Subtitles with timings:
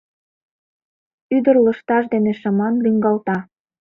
[1.35, 3.37] Ӱдыр Лышташ дене шыман лӱҥгалта.